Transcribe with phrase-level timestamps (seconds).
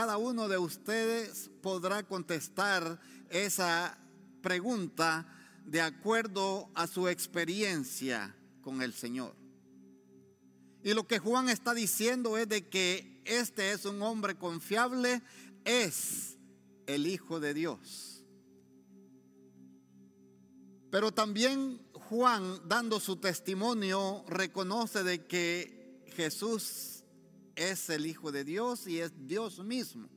[0.00, 3.98] cada uno de ustedes podrá contestar esa
[4.40, 5.26] pregunta
[5.66, 9.36] de acuerdo a su experiencia con el Señor.
[10.82, 15.20] Y lo que Juan está diciendo es de que este es un hombre confiable,
[15.66, 16.38] es
[16.86, 18.24] el Hijo de Dios.
[20.90, 21.78] Pero también
[22.08, 26.99] Juan, dando su testimonio, reconoce de que Jesús
[27.56, 30.08] es el Hijo de Dios y es Dios mismo.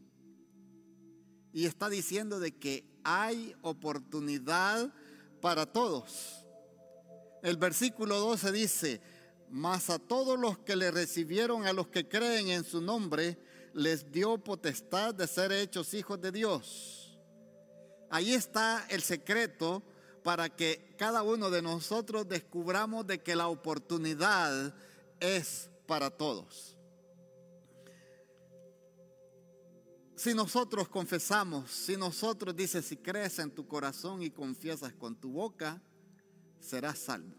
[1.52, 4.94] Y está diciendo de que hay oportunidad
[5.42, 6.46] para todos.
[7.42, 9.02] El versículo 12 dice,
[9.50, 13.38] mas a todos los que le recibieron, a los que creen en su nombre,
[13.74, 17.20] les dio potestad de ser hechos hijos de Dios.
[18.10, 19.84] Ahí está el secreto
[20.24, 24.74] para que cada uno de nosotros descubramos de que la oportunidad
[25.20, 26.78] es para todos.
[30.24, 35.34] Si nosotros confesamos, si nosotros dices, si crees en tu corazón y confiesas con tu
[35.34, 35.82] boca,
[36.62, 37.36] serás salvo.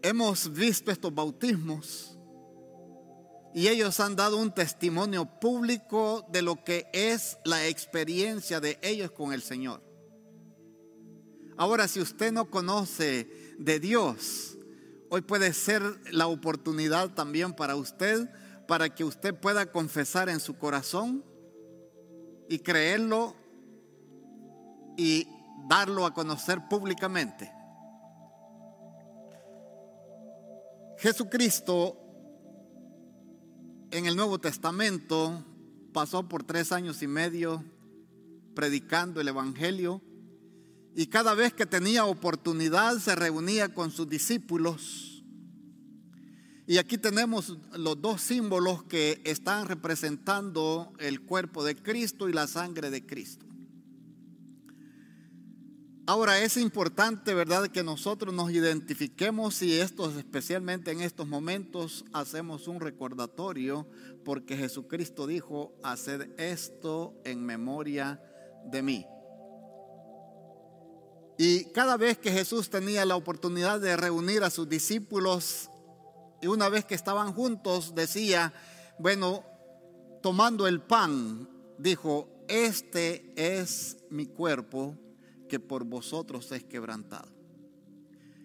[0.00, 2.18] Hemos visto estos bautismos
[3.52, 9.10] y ellos han dado un testimonio público de lo que es la experiencia de ellos
[9.10, 9.82] con el Señor.
[11.58, 14.56] Ahora, si usted no conoce de Dios,
[15.10, 18.26] hoy puede ser la oportunidad también para usted,
[18.68, 21.24] para que usted pueda confesar en su corazón
[22.50, 23.34] y creerlo
[24.98, 25.26] y
[25.66, 27.50] darlo a conocer públicamente.
[30.98, 31.96] Jesucristo
[33.90, 35.42] en el Nuevo Testamento
[35.94, 37.64] pasó por tres años y medio
[38.54, 40.02] predicando el Evangelio
[40.94, 45.17] y cada vez que tenía oportunidad se reunía con sus discípulos.
[46.68, 52.46] Y aquí tenemos los dos símbolos que están representando el cuerpo de Cristo y la
[52.46, 53.46] sangre de Cristo.
[56.06, 62.68] Ahora es importante, ¿verdad?, que nosotros nos identifiquemos y estos, especialmente en estos momentos, hacemos
[62.68, 63.88] un recordatorio
[64.22, 68.20] porque Jesucristo dijo, haced esto en memoria
[68.70, 69.06] de mí.
[71.38, 75.70] Y cada vez que Jesús tenía la oportunidad de reunir a sus discípulos,
[76.40, 78.52] y una vez que estaban juntos, decía,
[78.98, 79.44] bueno,
[80.22, 84.96] tomando el pan, dijo, este es mi cuerpo
[85.48, 87.28] que por vosotros es quebrantado.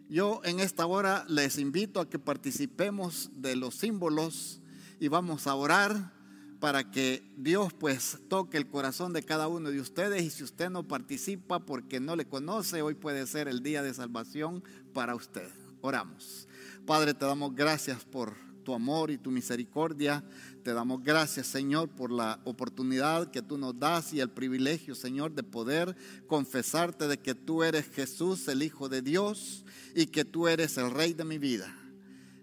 [0.10, 4.62] Yo en esta hora les invito a que participemos de los símbolos
[5.00, 6.14] y vamos a orar
[6.60, 10.70] para que Dios pues toque el corazón de cada uno de ustedes y si usted
[10.70, 15.50] no participa porque no le conoce, hoy puede ser el día de salvación para usted.
[15.82, 16.48] Oramos.
[16.86, 18.36] Padre, te damos gracias por
[18.66, 20.22] tu amor y tu misericordia.
[20.64, 25.34] Te damos gracias, Señor, por la oportunidad que tú nos das y el privilegio, Señor,
[25.34, 25.96] de poder
[26.28, 29.64] confesarte de que tú eres Jesús, el Hijo de Dios,
[29.96, 31.74] y que tú eres el Rey de mi vida.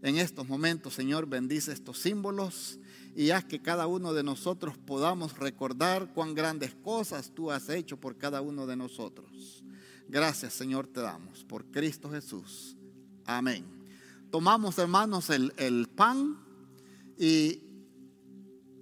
[0.03, 2.79] En estos momentos, Señor, bendice estos símbolos
[3.15, 7.99] y haz que cada uno de nosotros podamos recordar cuán grandes cosas tú has hecho
[7.99, 9.63] por cada uno de nosotros.
[10.09, 12.77] Gracias, Señor, te damos por Cristo Jesús.
[13.27, 13.80] Amén
[14.31, 16.39] tomamos, hermanos, el, el pan
[17.19, 17.63] y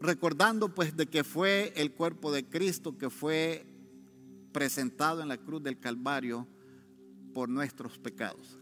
[0.01, 3.67] recordando pues de que fue el cuerpo de Cristo que fue
[4.53, 6.47] presentado en la cruz del Calvario
[7.35, 8.59] por nuestros pecados.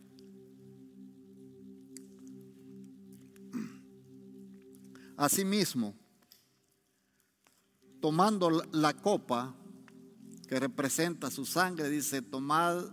[5.16, 5.94] Asimismo,
[8.00, 9.54] tomando la copa
[10.46, 12.84] que representa su sangre, dice, tomad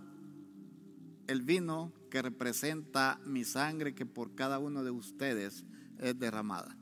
[1.28, 5.66] el vino que representa mi sangre que por cada uno de ustedes
[5.98, 6.78] es derramada.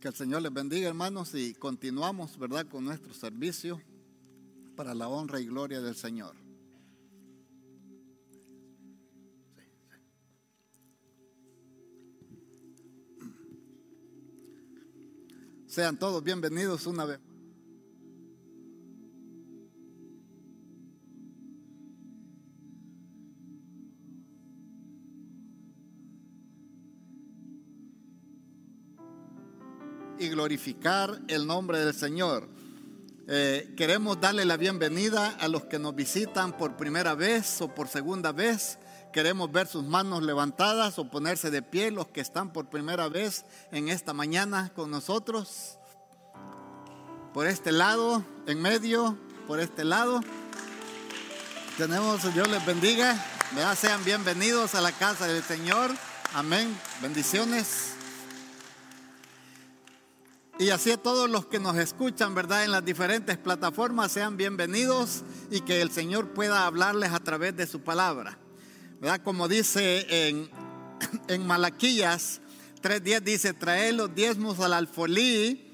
[0.00, 3.82] Que el Señor les bendiga, hermanos, y continuamos, ¿verdad?, con nuestro servicio
[4.76, 6.47] para la honra y gloria del Señor.
[15.78, 17.20] Sean todos bienvenidos una vez.
[30.18, 32.48] Y glorificar el nombre del Señor.
[33.28, 37.86] Eh, queremos darle la bienvenida a los que nos visitan por primera vez o por
[37.86, 38.80] segunda vez.
[39.12, 43.44] Queremos ver sus manos levantadas o ponerse de pie los que están por primera vez
[43.72, 45.78] en esta mañana con nosotros.
[47.32, 49.16] Por este lado, en medio,
[49.46, 50.20] por este lado.
[51.78, 53.16] Tenemos, Dios les bendiga.
[53.76, 55.90] Sean bienvenidos a la casa del Señor.
[56.34, 56.76] Amén.
[57.00, 57.94] Bendiciones.
[60.58, 62.64] Y así a todos los que nos escuchan, ¿verdad?
[62.64, 67.66] En las diferentes plataformas, sean bienvenidos y que el Señor pueda hablarles a través de
[67.66, 68.36] su palabra.
[69.00, 69.20] ¿Verdad?
[69.22, 70.50] Como dice en,
[71.28, 72.40] en Malaquías
[72.82, 75.64] 3.10, dice, trae los diezmos al alfolí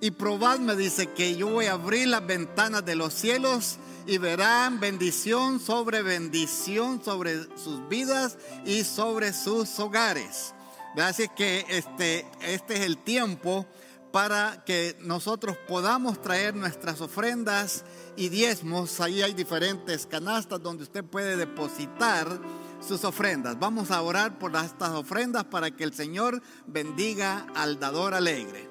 [0.00, 4.80] y probadme, dice, que yo voy a abrir las ventanas de los cielos y verán
[4.80, 10.54] bendición sobre bendición sobre sus vidas y sobre sus hogares.
[10.96, 13.66] Así que este, este es el tiempo
[14.10, 17.84] para que nosotros podamos traer nuestras ofrendas
[18.16, 19.00] y diezmos.
[19.00, 22.40] Ahí hay diferentes canastas donde usted puede depositar
[22.86, 23.58] sus ofrendas.
[23.58, 28.68] Vamos a orar por estas ofrendas para que el Señor bendiga al dador alegre.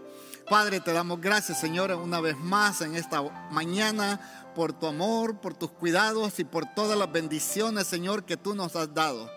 [0.49, 3.21] Padre, te damos gracias, Señor, una vez más en esta
[3.51, 4.19] mañana
[4.55, 8.75] por tu amor, por tus cuidados y por todas las bendiciones, Señor, que tú nos
[8.75, 9.29] has dado.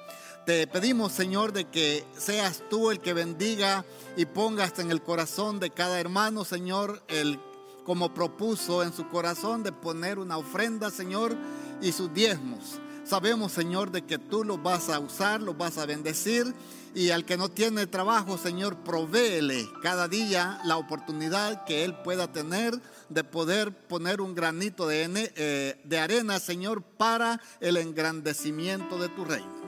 [0.47, 3.85] Te pedimos, Señor, de que seas tú el que bendiga
[4.17, 7.39] y pongas en el corazón de cada hermano, Señor, el
[7.84, 11.37] como propuso en su corazón de poner una ofrenda, Señor,
[11.81, 12.79] y sus diezmos.
[13.05, 16.55] Sabemos, Señor, de que tú los vas a usar, los vas a bendecir
[16.94, 22.31] y al que no tiene trabajo, Señor, provéele cada día la oportunidad que él pueda
[22.31, 29.08] tener de poder poner un granito de, eh, de arena, Señor, para el engrandecimiento de
[29.08, 29.62] tu reino.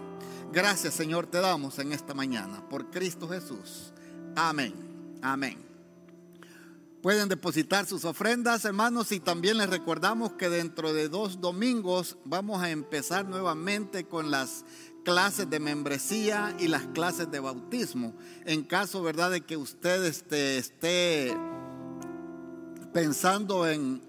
[0.53, 3.93] Gracias, Señor, te damos en esta mañana por Cristo Jesús.
[4.37, 4.73] Amén.
[5.21, 5.64] Amén.
[7.05, 12.63] Pueden depositar sus ofrendas, hermanos, y también les recordamos que dentro de dos domingos vamos
[12.63, 14.65] a empezar nuevamente con las
[15.05, 18.15] clases de membresía y las clases de bautismo.
[18.47, 21.37] En caso, ¿verdad?, de que usted este, esté
[22.95, 24.01] pensando en,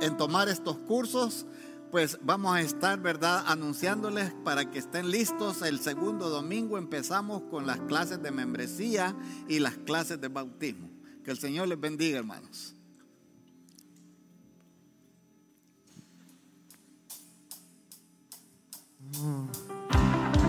[0.00, 1.46] en tomar estos cursos,
[1.92, 5.62] pues vamos a estar, ¿verdad?, anunciándoles para que estén listos.
[5.62, 9.14] El segundo domingo empezamos con las clases de membresía
[9.46, 10.93] y las clases de bautismo.
[11.24, 12.74] Que el Señor les bendiga, hermanos.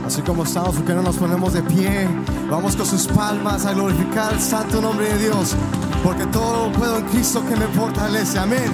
[0.06, 2.08] Así como estamos, porque no nos ponemos de pie,
[2.50, 5.56] vamos con sus palmas a glorificar el santo nombre de Dios,
[6.04, 8.38] porque todo lo puedo en Cristo que me fortalece.
[8.38, 8.72] Amén.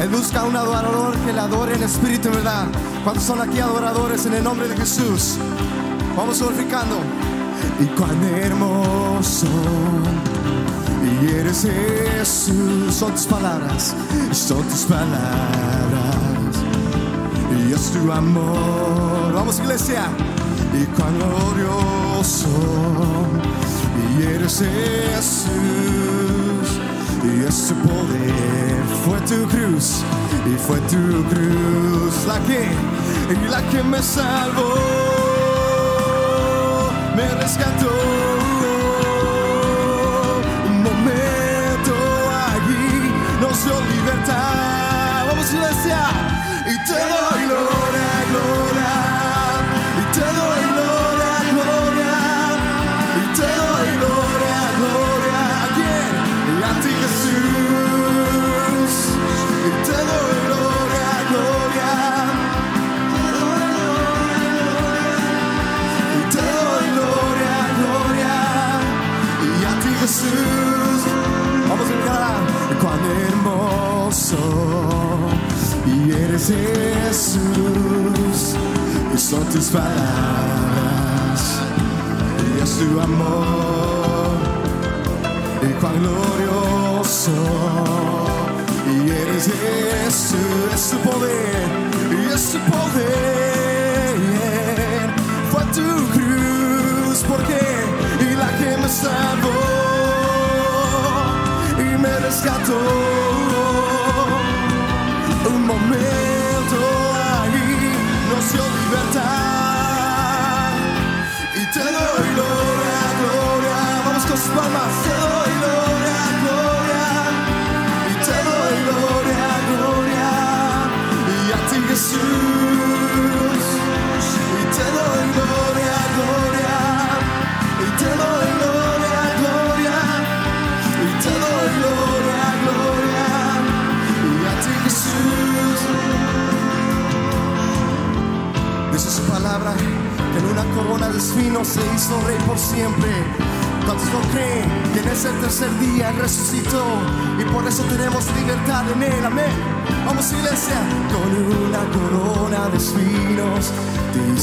[0.00, 2.68] Él busca un adorador que le adore en espíritu y verdad.
[3.04, 5.38] ¿Cuántos son aquí adoradores en el nombre de Jesús?
[6.14, 6.96] Vamos glorificando.
[7.80, 9.48] Y cuán hermoso
[11.22, 12.94] y eres Jesús.
[12.94, 13.94] Son tus palabras,
[14.32, 16.16] son tus palabras.
[17.58, 19.32] Y es tu amor.
[19.34, 20.04] Vamos iglesia.
[20.74, 22.48] Y cuán glorioso
[24.18, 25.48] y eres Jesús
[27.24, 30.02] y ese poder fue tu cruz
[30.46, 32.70] y fue tu cruz la que
[33.48, 34.74] la que me salvó
[37.16, 38.37] me rescató
[45.52, 46.17] libertad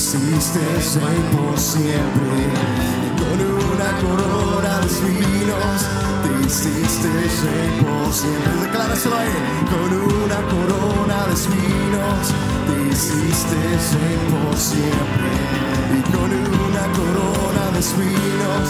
[0.06, 2.38] existe soy por siempre.
[3.06, 5.78] y Con una corona de espinos
[6.22, 7.10] te hiciste
[7.40, 8.54] soy por siempre.
[8.62, 9.34] Decláraselo ahí.
[9.72, 9.90] Con
[10.22, 12.24] una corona de espinos
[12.68, 15.30] te hiciste soy por siempre.
[15.98, 16.32] Y con
[16.68, 18.66] una corona de espinos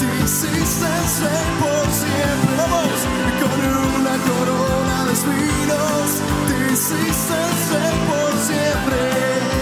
[0.00, 2.56] te hiciste soy por siempre.
[2.56, 2.98] Vamos.
[3.28, 3.60] Y con
[4.00, 6.08] una corona de espinos
[6.48, 9.57] te hiciste soy por siempre.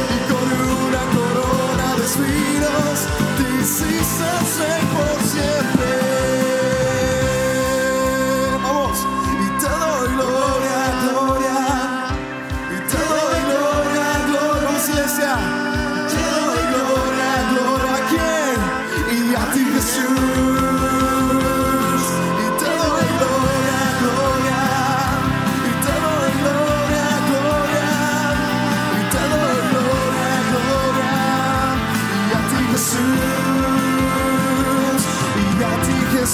[2.07, 4.25] respiros, te hiciste
[4.95, 6.46] por siempre.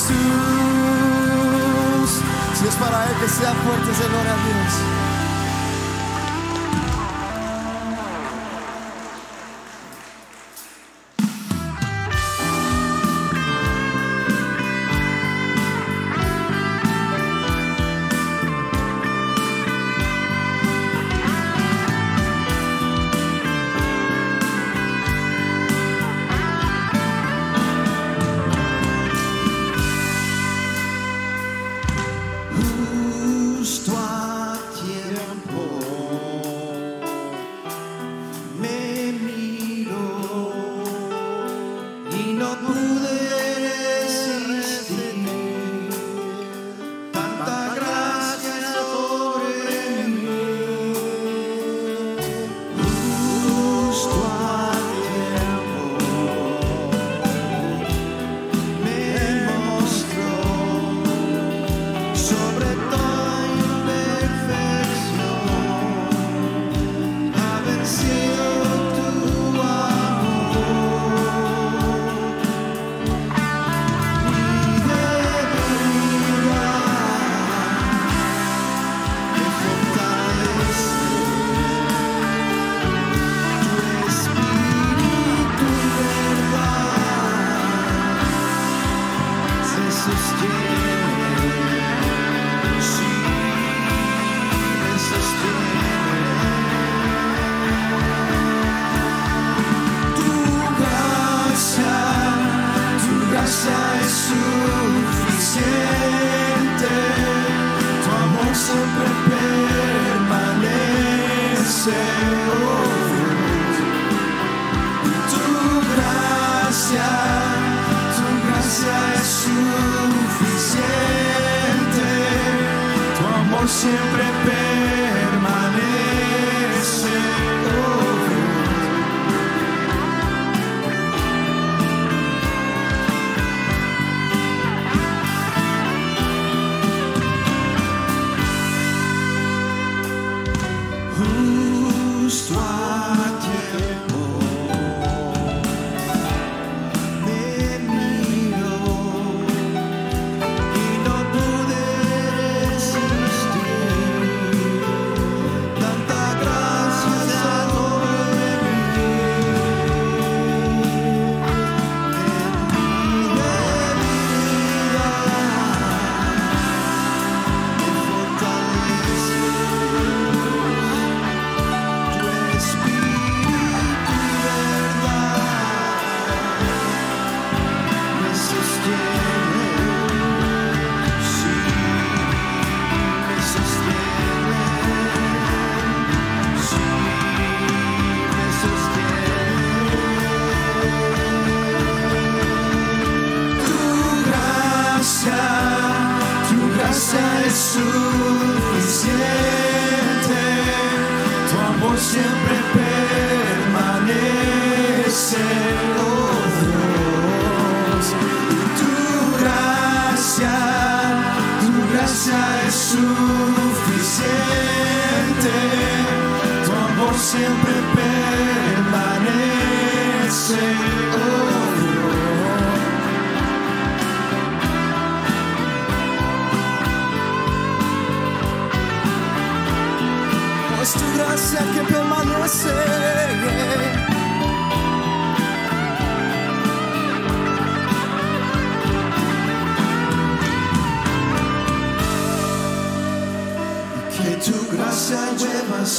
[0.09, 0.23] Jesus.
[2.55, 4.92] Se es para Él que seja forte, ese gloria a Deus.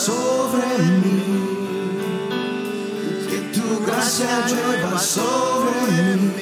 [0.06, 1.20] Sobre mí.
[3.30, 6.34] Que tu gracia lleva sobre mí.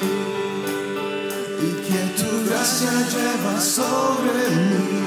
[1.66, 5.04] Y que tu gracia lleva sobre mí.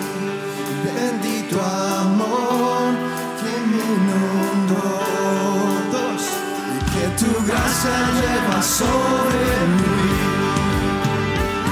[0.85, 1.57] Bendito
[2.01, 2.91] amor
[3.39, 4.87] que me inundó.
[6.75, 10.07] Y que tu gracia lleva sobre mí.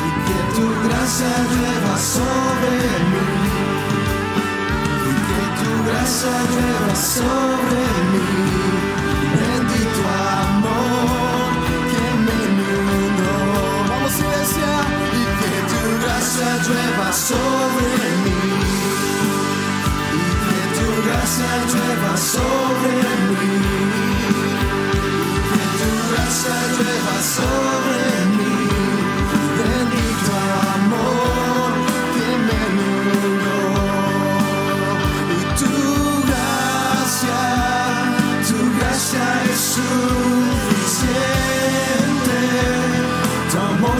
[0.06, 2.76] Y que tu gracia lleva sobre
[3.12, 3.33] mí
[6.04, 8.28] gracia lleva sobre mí.
[9.40, 10.02] Bendito
[10.44, 11.50] amor
[11.92, 13.36] que me inundó.
[13.90, 17.88] Vamos y que tu gracia lleva sobre
[18.24, 18.42] mí.
[20.20, 22.96] Y que tu gracia lleva sobre
[23.30, 23.56] mí.
[25.32, 28.33] Y que tu gracia lleva sobre mí.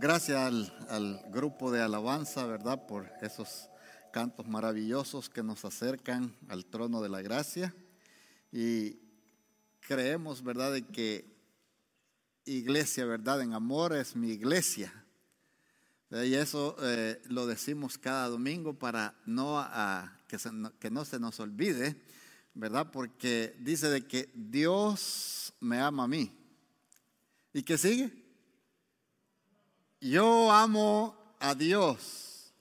[0.00, 2.86] gracias al, grupo de alabanza, ¿verdad?
[2.86, 3.68] Por esos
[4.12, 7.74] cantos maravillosos que nos acercan al trono de la gracia.
[8.50, 8.98] Y
[9.80, 11.26] creemos, ¿verdad?, de que
[12.46, 14.90] iglesia, ¿verdad?, en amor es mi iglesia.
[16.10, 19.62] Y eso eh, lo decimos cada domingo para no,
[20.26, 20.38] que,
[20.80, 22.02] que no se nos olvide,
[22.54, 22.90] ¿verdad?
[22.90, 26.32] Porque dice de que Dios me ama a mí.
[27.52, 28.29] ¿Y qué sigue?
[30.00, 32.54] Yo amo a Dios,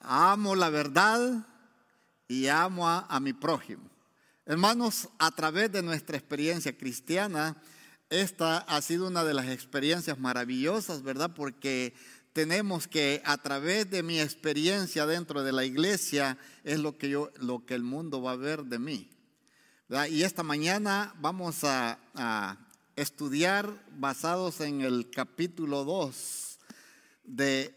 [0.00, 1.46] amo la verdad
[2.26, 3.82] y amo a, mi prójimo.
[4.46, 7.54] Hermanos, a través de nuestra experiencia cristiana,
[8.08, 11.34] esta ha sido una de las experiencias maravillosas, ¿verdad?
[11.34, 11.92] Porque
[12.32, 17.30] tenemos que a través de mi experiencia dentro de la iglesia es lo que yo
[17.40, 19.10] lo que el mundo va a ver de mí.
[20.08, 22.56] Y esta mañana vamos a, a
[23.00, 26.58] estudiar basados en el capítulo 2
[27.22, 27.74] de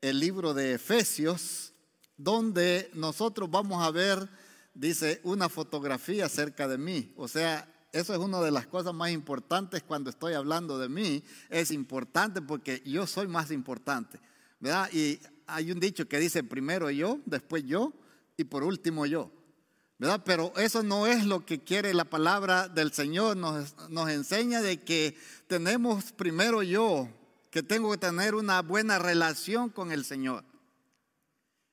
[0.00, 1.74] el libro de Efesios,
[2.16, 4.28] donde nosotros vamos a ver,
[4.74, 7.12] dice, una fotografía cerca de mí.
[7.16, 11.22] O sea, eso es una de las cosas más importantes cuando estoy hablando de mí.
[11.50, 14.18] Es importante porque yo soy más importante.
[14.58, 14.88] ¿verdad?
[14.92, 17.92] Y hay un dicho que dice primero yo, después yo
[18.38, 19.30] y por último yo.
[20.24, 23.36] Pero eso no es lo que quiere la palabra del Señor.
[23.36, 27.08] Nos, enseña de que tenemos primero yo,
[27.50, 30.44] que tengo que tener una buena relación con el Señor.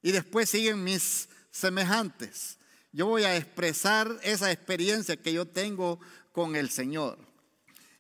[0.03, 2.59] Y después siguen mis semejantes.
[2.91, 5.99] Yo voy a expresar esa experiencia que yo tengo
[6.31, 7.17] con el Señor.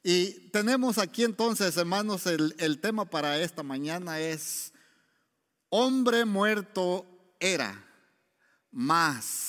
[0.03, 4.73] Y tenemos aquí entonces, hermanos, el tema para esta mañana es,
[5.69, 7.05] hombre muerto
[7.39, 7.83] era,
[8.71, 9.48] más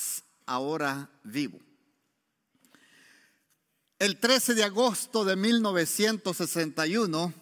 [0.51, 1.59] ahora vivo.
[3.97, 7.33] El 13 de agosto de 1961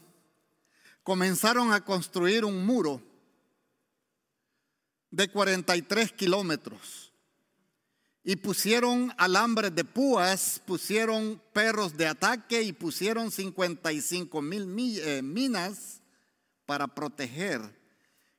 [1.02, 3.02] comenzaron a construir un muro
[5.10, 7.12] de 43 kilómetros
[8.24, 16.04] y pusieron alambres de púas, pusieron perros de ataque y pusieron 55 mil eh, minas
[16.68, 17.62] para proteger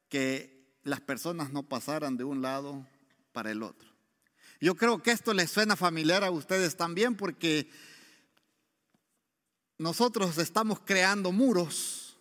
[0.09, 2.87] que las personas no pasaran de un lado
[3.33, 3.90] para el otro.
[4.61, 7.71] Yo creo que esto les suena familiar a ustedes también porque
[9.79, 12.19] nosotros estamos creando muros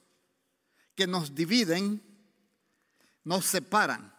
[0.96, 2.02] que nos dividen,
[3.26, 4.14] nos separan.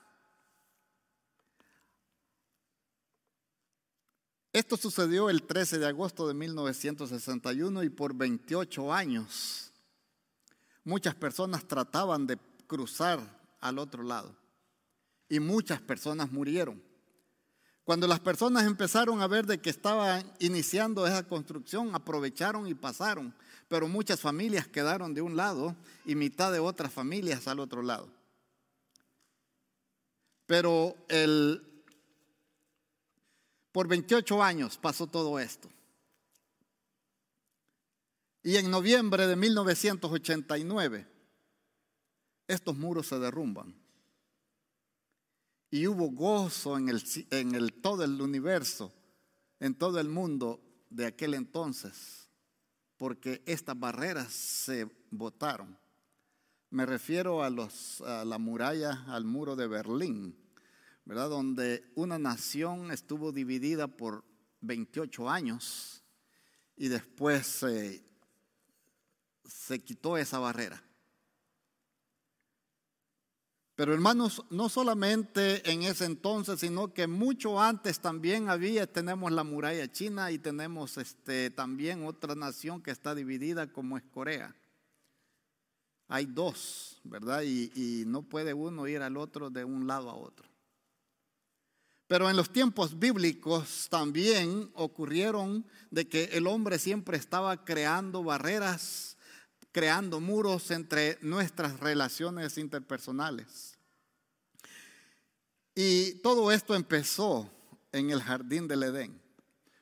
[4.53, 9.73] Esto sucedió el 13 de agosto de 1961 y por 28 años
[10.85, 13.21] muchas personas trataban de cruzar
[13.61, 14.37] al otro lado
[15.29, 16.90] y muchas personas murieron.
[17.85, 23.35] Cuando las personas empezaron a ver de que estaba iniciando esa construcción, aprovecharon y pasaron,
[23.69, 28.09] pero muchas familias quedaron de un lado y mitad de otras familias al otro lado.
[30.47, 31.85] Pero el,
[33.73, 35.71] por 28 años pasó todo esto.
[38.43, 41.07] Y en noviembre de 1989,
[42.49, 43.80] estos muros se derrumban
[45.71, 48.93] y hubo gozo en, el, en el, todo el universo,
[49.61, 52.29] en todo el mundo de aquel entonces,
[52.97, 55.79] porque estas barreras se botaron.
[56.71, 60.37] Me refiero a, los, a la muralla, al muro de Berlín,
[61.05, 61.29] ¿verdad?
[61.29, 64.25] Donde una nación estuvo dividida por
[64.61, 66.05] 28 años
[66.77, 67.65] y después
[69.45, 70.83] se quitó esa barrera.
[73.81, 79.43] Pero hermanos, no solamente en ese entonces, sino que mucho antes también había, tenemos la
[79.43, 84.55] muralla china y tenemos este, también otra nación que está dividida como es Corea.
[86.09, 87.41] Hay dos, ¿verdad?
[87.41, 90.47] Y, y no puede uno ir al otro de un lado a otro.
[92.07, 99.10] Pero en los tiempos bíblicos también ocurrieron de que el hombre siempre estaba creando barreras,
[99.73, 103.79] creando muros entre nuestras relaciones interpersonales.
[105.75, 107.51] Y todo esto empezó
[107.93, 109.21] en el jardín del Edén.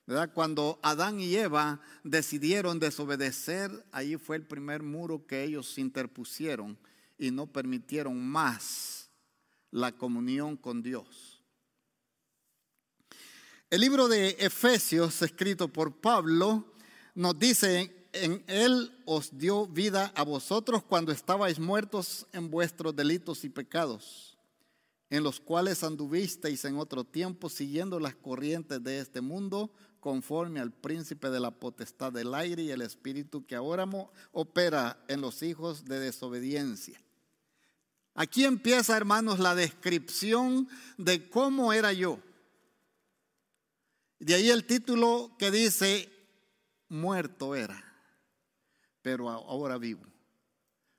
[0.06, 0.32] ¿verdad?
[0.32, 6.78] Cuando Adán y Eva decidieron desobedecer, ahí fue el primer muro que ellos interpusieron
[7.18, 9.10] y no permitieron más
[9.70, 11.42] la comunión con Dios.
[13.68, 16.74] El libro de Efesios, escrito por Pablo,
[17.14, 23.44] nos dice, en él os dio vida a vosotros cuando estabais muertos en vuestros delitos
[23.44, 24.28] y pecados
[25.10, 30.72] en los cuales anduvisteis en otro tiempo siguiendo las corrientes de este mundo, conforme al
[30.72, 33.88] príncipe de la potestad del aire y el espíritu que ahora
[34.32, 37.02] opera en los hijos de desobediencia.
[38.14, 42.20] Aquí empieza, hermanos, la descripción de cómo era yo.
[44.18, 46.10] De ahí el título que dice,
[46.88, 47.87] muerto era,
[49.08, 50.04] pero ahora vivo.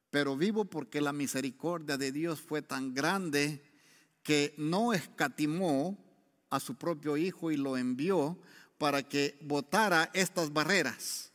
[0.10, 3.64] Pero vivo porque la misericordia de Dios fue tan grande
[4.24, 5.96] que no escatimó
[6.50, 8.36] a su propio Hijo y lo envió
[8.80, 11.32] para que botara estas barreras.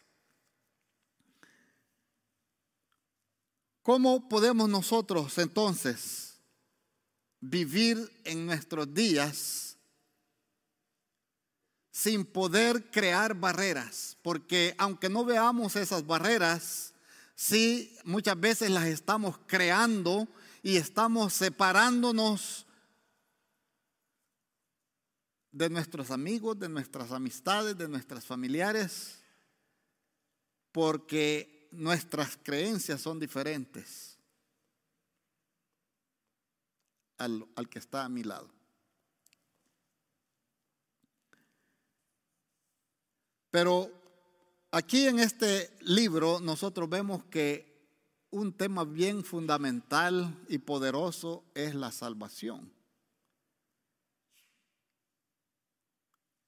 [3.84, 6.40] ¿Cómo podemos nosotros entonces
[7.38, 9.73] vivir en nuestros días
[11.94, 14.16] sin poder crear barreras?
[14.20, 16.92] Porque aunque no veamos esas barreras,
[17.37, 20.26] sí muchas veces las estamos creando
[20.61, 22.66] y estamos separándonos
[25.52, 29.22] de nuestros amigos, de nuestras amistades, de nuestras familiares,
[30.72, 34.18] porque nuestras creencias son diferentes
[37.18, 38.53] al, al, que está a mi lado.
[43.54, 43.88] Pero
[44.72, 47.72] aquí en este libro nosotros vemos que
[48.30, 52.72] un tema bien fundamental y poderoso es la salvación.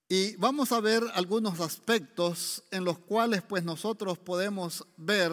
[0.08, 5.30] Y vamos a ver algunos aspectos en los cuales pues nosotros podemos ver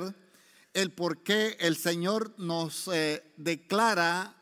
[0.74, 4.36] el por qué el Señor nos eh, declara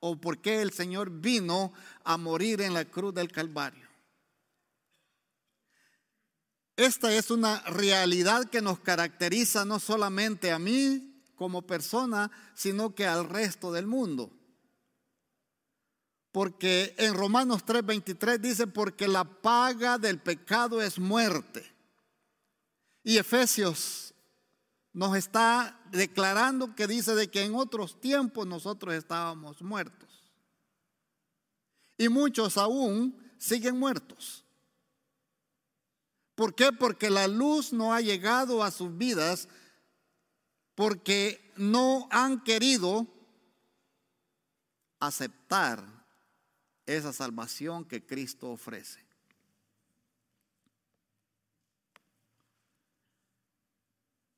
[0.00, 1.74] o por qué el Señor vino
[2.04, 3.83] a morir en la cruz del Calvario.
[6.76, 13.06] Esta es una realidad que nos caracteriza no solamente a mí como persona, sino que
[13.06, 14.32] al resto del mundo.
[16.32, 21.64] Porque en Romanos 3:23 dice, porque la paga del pecado es muerte.
[23.04, 24.14] Y Efesios
[24.92, 30.08] nos está declarando que dice de que en otros tiempos nosotros estábamos muertos.
[31.96, 34.43] Y muchos aún siguen muertos.
[36.34, 36.72] ¿Por qué?
[36.72, 39.48] Porque la luz no ha llegado a sus vidas
[40.74, 43.06] porque no han querido
[44.98, 45.84] aceptar
[46.86, 49.04] esa salvación que Cristo ofrece.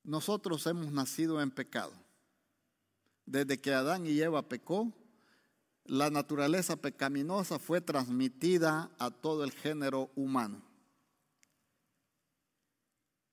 [0.04, 1.92] Nosotros hemos nacido en pecado.
[3.24, 4.92] Desde que Adán y Eva pecó,
[5.84, 10.65] la naturaleza pecaminosa fue transmitida a todo el género humano.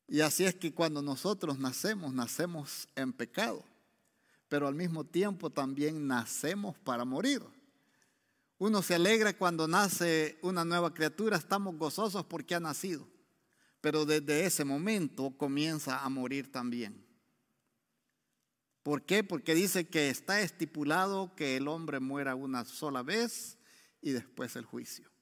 [0.07, 3.63] Y así es que cuando nosotros nacemos, nacemos en pecado,
[4.49, 7.41] pero al mismo tiempo también nacemos para morir.
[8.57, 13.07] Uno se alegra cuando nace una nueva criatura, estamos gozosos porque ha nacido,
[13.81, 17.03] pero desde ese momento comienza a morir también.
[18.83, 19.23] ¿Por qué?
[19.23, 23.57] Porque dice que está estipulado que el hombre muera una sola vez
[24.01, 25.12] y después el juicio.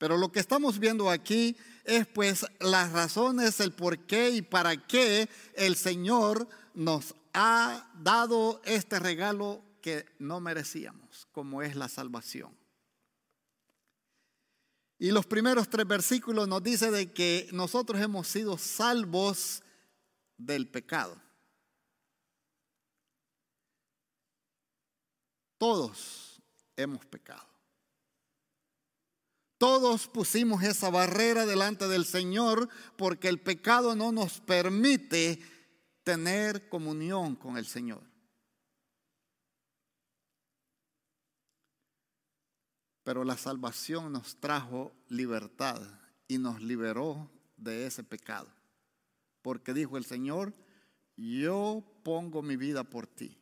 [0.00, 4.86] Pero lo que estamos viendo aquí es pues las razones, el por qué y para
[4.86, 12.56] qué el Señor nos ha dado este regalo que no merecíamos, como es la salvación.
[14.98, 19.62] Y los primeros tres versículos nos dice de que nosotros hemos sido salvos
[20.38, 21.20] del pecado.
[25.58, 26.40] Todos
[26.74, 27.49] hemos pecado.
[29.60, 35.38] Todos pusimos esa barrera delante del Señor porque el pecado no nos permite
[36.02, 38.00] tener comunión con el Señor.
[43.04, 45.82] Pero la salvación nos trajo libertad
[46.26, 48.48] y nos liberó de ese pecado.
[49.42, 50.54] Porque dijo el Señor,
[51.18, 53.36] yo pongo mi vida por ti.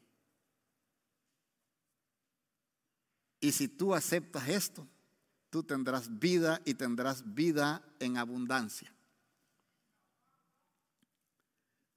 [3.38, 4.84] Y si tú aceptas esto,
[5.50, 8.92] tú tendrás vida y tendrás vida en abundancia.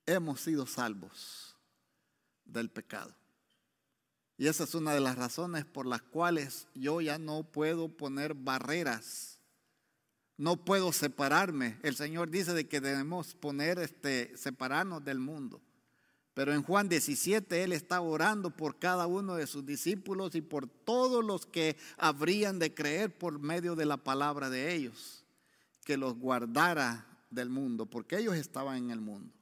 [0.06, 1.56] Hemos sido salvos
[2.46, 3.16] del pecado.
[4.38, 8.34] Y esa es una de las razones por las cuales yo ya no puedo poner
[8.34, 9.40] barreras.
[10.38, 11.78] No puedo separarme.
[11.84, 15.62] El Señor dice de que debemos poner este separarnos del mundo.
[16.34, 20.68] Pero en Juan 17 él está orando por cada uno de sus discípulos y por
[20.68, 25.26] todos los que habrían de creer por medio de la palabra de ellos,
[25.84, 29.34] que los guardara del mundo, porque ellos estaban en el mundo.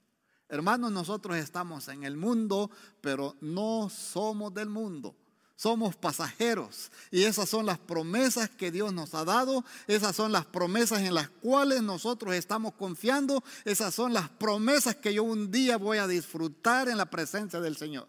[0.47, 2.71] Hermanos, nosotros estamos en el mundo,
[3.01, 5.15] pero no somos del mundo.
[5.59, 6.89] Somos pasajeros.
[7.11, 9.65] Y esas son las promesas que Dios nos ha dado.
[9.87, 13.43] Esas son las promesas en las cuales nosotros estamos confiando.
[13.65, 17.75] Esas son las promesas que yo un día voy a disfrutar en la presencia del
[17.75, 18.07] Señor.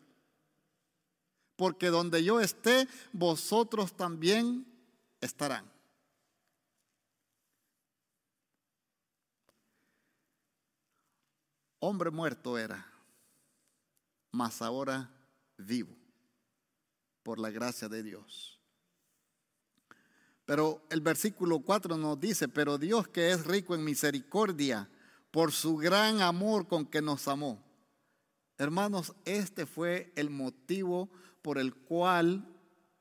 [1.57, 4.65] Porque donde yo esté, vosotros también
[5.21, 5.69] estarán.
[11.81, 12.87] Hombre muerto era,
[14.31, 15.11] mas ahora
[15.57, 16.00] vivo
[17.23, 18.61] por la gracia de Dios.
[20.45, 24.89] Pero el versículo 4 nos dice, pero Dios que es rico en misericordia,
[25.31, 27.65] por su gran amor con que nos amó.
[28.59, 31.09] Hermanos, este fue el motivo
[31.41, 32.47] por el cual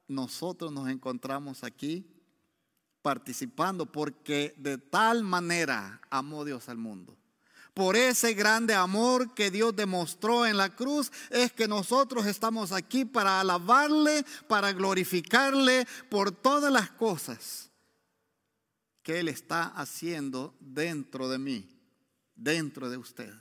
[0.07, 2.05] nosotros nos encontramos aquí
[3.01, 7.18] participando, porque de tal manera amó Dios al mundo
[7.79, 13.05] por ese grande amor que Dios demostró en la cruz, es que nosotros estamos aquí
[13.05, 17.71] para alabarle, para glorificarle por todas las cosas
[19.01, 21.69] que Él está haciendo dentro de mí,
[22.35, 23.33] dentro de usted.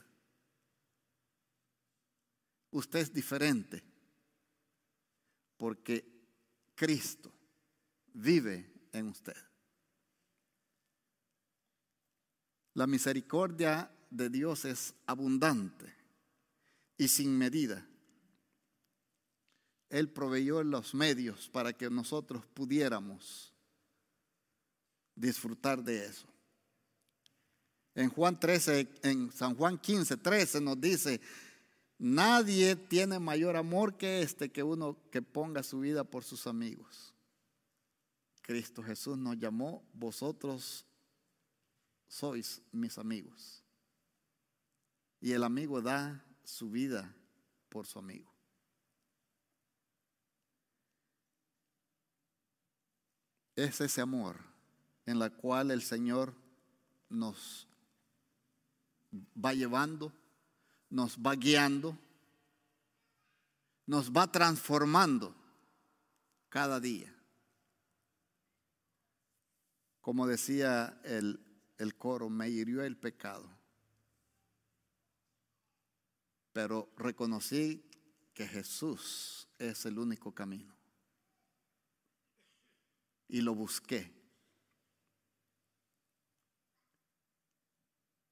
[2.71, 3.83] Usted es diferente
[5.57, 6.05] porque
[6.75, 7.29] Cristo
[8.13, 9.35] vive en usted.
[12.75, 15.93] La misericordia de Dios es abundante
[16.97, 17.85] y sin medida.
[19.89, 23.53] Él proveyó los medios para que nosotros pudiéramos
[25.15, 26.27] disfrutar de eso.
[27.95, 31.19] En Juan 13, en San Juan 15, 13 nos dice,
[31.97, 37.13] nadie tiene mayor amor que este que uno que ponga su vida por sus amigos.
[38.41, 40.85] Cristo Jesús nos llamó, vosotros
[42.07, 43.58] sois mis amigos.
[45.21, 47.13] Y el amigo da su vida
[47.69, 48.31] por su amigo.
[53.55, 54.37] Es ese amor
[55.05, 56.33] en la cual el Señor
[57.09, 57.67] nos
[59.13, 60.13] va llevando,
[60.89, 61.97] nos va guiando,
[63.85, 65.35] nos va transformando
[66.47, 67.13] cada día.
[69.99, 71.39] Como decía el,
[71.77, 73.58] el coro, me hirió el pecado
[76.53, 77.85] pero reconocí
[78.33, 80.75] que Jesús es el único camino.
[83.27, 84.11] Y lo busqué.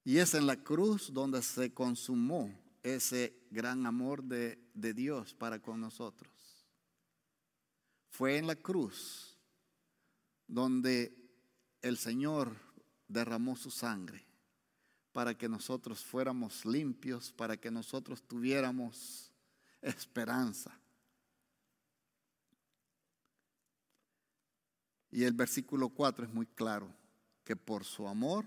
[0.04, 2.50] Y es en la cruz donde se consumó
[2.82, 6.66] ese gran amor de, Dios para con nosotros.
[8.08, 9.38] Fue en la cruz
[10.46, 11.14] donde
[11.82, 12.56] el Señor
[13.06, 14.27] derramó su sangre
[15.18, 19.32] para que nosotros fuéramos limpios, para que nosotros tuviéramos
[19.82, 20.78] esperanza.
[25.10, 26.88] Y el versículo 4 es muy claro,
[27.42, 28.46] que por su amor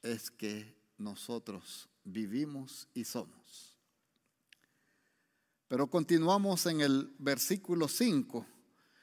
[0.00, 3.76] es que nosotros vivimos y somos.
[5.68, 8.46] Pero continuamos en el versículo 5.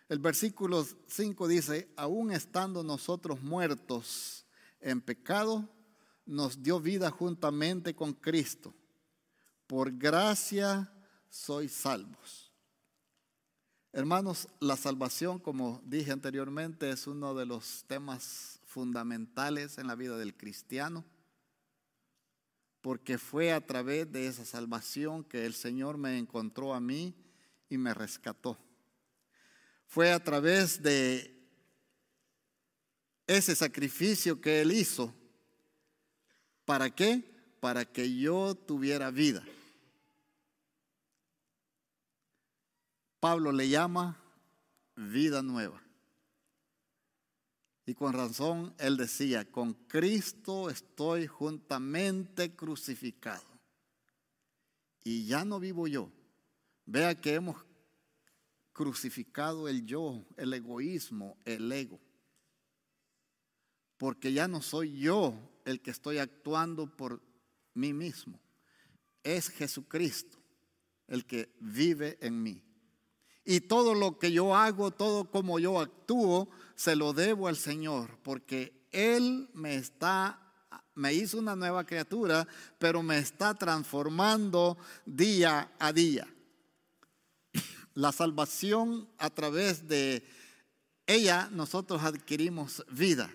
[0.09, 4.47] El versículo 5 dice, aún estando nosotros muertos
[4.81, 5.69] en pecado,
[6.25, 8.73] nos dio vida juntamente con Cristo.
[9.67, 10.91] Por gracia
[11.29, 12.51] sois salvos.
[13.91, 20.17] Hermanos, la salvación, como dije anteriormente, es uno de los temas fundamentales en la vida
[20.17, 21.05] del cristiano,
[22.81, 27.13] porque fue a través de esa salvación que el Señor me encontró a mí
[27.69, 28.57] y me rescató.
[29.85, 31.29] Fue a través de
[33.27, 35.13] ese sacrificio que Él hizo
[36.65, 37.23] ¿Para qué?
[37.59, 39.43] Para que yo tuviera vida.
[43.19, 44.17] Pablo le llama
[44.95, 45.81] vida nueva.
[47.85, 53.43] Y con razón él decía, con Cristo estoy juntamente crucificado.
[55.03, 56.09] Y ya no vivo yo.
[56.85, 57.57] Vea que hemos
[58.71, 61.99] crucificado el yo, el egoísmo, el ego.
[63.97, 65.33] Porque ya no soy yo
[65.65, 67.21] el que estoy actuando por
[67.73, 68.39] mí mismo.
[69.23, 70.37] Es Jesucristo
[71.07, 72.63] el que vive en mí.
[73.45, 78.17] Y todo lo que yo hago, todo como yo actúo, se lo debo al Señor,
[78.23, 80.39] porque Él me está,
[80.95, 82.47] me hizo una nueva criatura,
[82.79, 86.27] pero me está transformando día a día.
[87.93, 90.25] La salvación a través de
[91.05, 93.29] ella nosotros adquirimos vida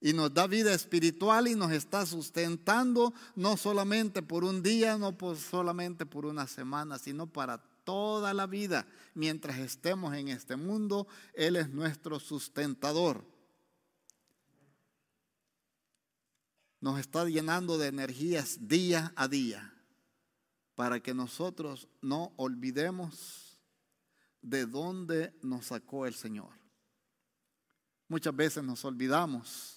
[0.00, 5.16] y nos da vida espiritual y nos está sustentando no solamente por un día, no
[5.36, 8.86] solamente por una semana, sino para toda la vida.
[9.14, 13.24] Mientras estemos en este mundo, Él es nuestro sustentador.
[16.80, 19.72] Nos está llenando de energías día a día
[20.74, 23.58] para que nosotros no olvidemos
[24.42, 26.50] de dónde nos sacó el Señor.
[28.08, 29.75] Muchas veces nos olvidamos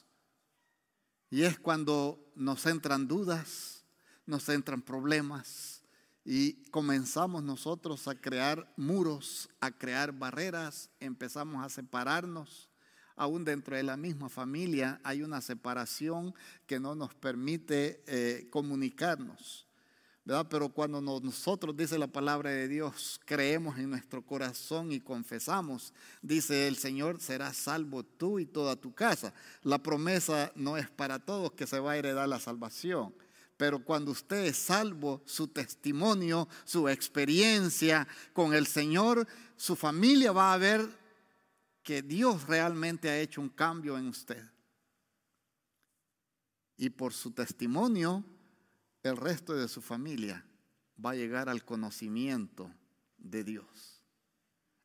[1.30, 3.86] y es cuando nos entran dudas,
[4.26, 5.84] nos entran problemas
[6.26, 12.70] y comenzamos nosotros a crear muros, a crear barreras, empezamos a separarnos.
[13.16, 16.34] Aún dentro de la misma familia hay una separación
[16.66, 19.69] que no nos permite eh, comunicarnos.
[20.24, 25.92] Pero cuando nosotros, dice la palabra de Dios, creemos en nuestro corazón y confesamos,
[26.22, 29.34] dice el Señor, serás salvo tú y toda tu casa.
[29.64, 33.14] La promesa no es para todos que se va a heredar la salvación.
[33.58, 40.54] Pero cuando usted es salvo, su testimonio, su experiencia con el Señor, su familia va
[40.54, 40.88] a ver
[41.84, 44.44] que Dios realmente ha hecho un cambio en usted.
[46.78, 48.24] Y por su testimonio,
[49.10, 50.46] el resto de su familia
[51.04, 52.72] va a llegar al conocimiento
[53.18, 54.00] de Dios.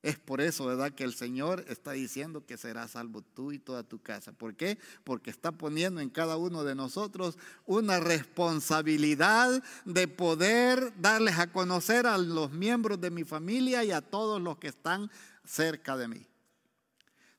[0.02, 3.82] Es por eso, ¿verdad?, que el Señor está diciendo que serás salvo tú y toda
[3.84, 4.32] tu casa.
[4.32, 4.78] ¿Por qué?
[5.02, 12.06] Porque está poniendo en cada uno de nosotros una responsabilidad de poder darles a conocer
[12.06, 15.10] a los miembros de mi familia y a todos los que están
[15.42, 16.26] cerca de mí.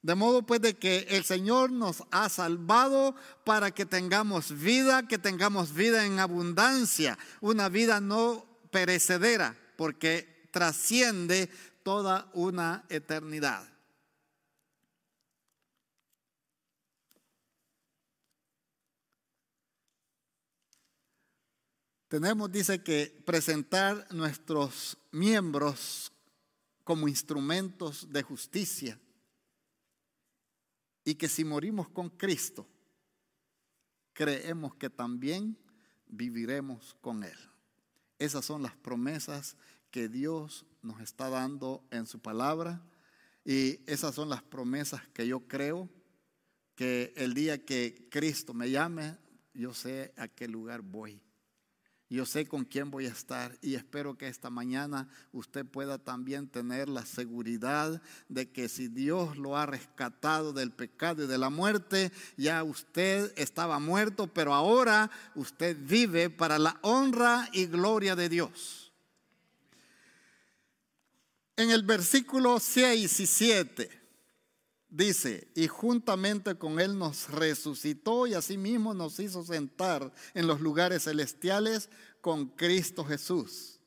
[0.06, 5.18] De modo pues de que el Señor nos ha salvado para que tengamos vida, que
[5.18, 11.50] tengamos vida en abundancia, una vida no perecedera, porque trasciende
[11.82, 13.68] toda una eternidad.
[22.10, 26.12] Tenemos, dice que, presentar nuestros miembros
[26.84, 29.00] como instrumentos de justicia
[31.06, 32.68] y que si morimos con Cristo,
[34.12, 35.56] creemos que también
[36.08, 37.38] viviremos con Él.
[38.18, 39.56] Esas son las promesas
[39.92, 42.82] que Dios nos está dando en su palabra
[43.46, 45.88] y esas son las promesas que yo creo
[46.76, 49.16] que el día que Cristo me llame,
[49.54, 51.22] yo sé a qué lugar voy.
[52.08, 56.48] Yo sé con quién voy a estar y espero que esta mañana usted pueda también
[56.48, 58.00] tener la seguridad
[58.30, 63.34] de que si Dios lo ha rescatado del pecado y de la muerte, ya usted
[63.38, 68.94] estaba muerto, pero ahora usted vive para la honra y gloria de Dios.
[71.58, 74.05] En el versículo 6 y 7
[74.96, 81.04] Dice, y juntamente con Él nos resucitó y asimismo nos hizo sentar en los lugares
[81.04, 81.90] celestiales
[82.22, 83.78] con Cristo Jesús,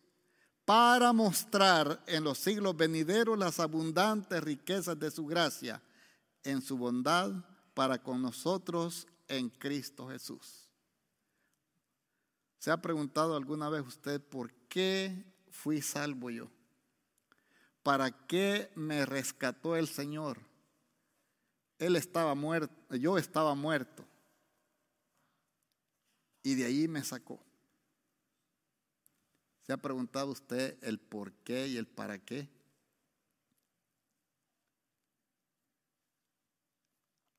[0.66, 5.82] para mostrar en los siglos venideros las abundantes riquezas de su gracia
[6.44, 7.32] en su bondad
[7.72, 10.68] para con nosotros en Cristo Jesús.
[12.58, 16.50] ¿Se ha preguntado alguna vez usted por qué fui salvo yo?
[17.82, 20.47] ¿Para qué me rescató el Señor?
[21.78, 24.04] Él estaba muerto, yo estaba muerto.
[26.42, 27.40] Y de ahí me sacó.
[29.62, 32.48] ¿Se ha preguntado usted el por qué y el para qué?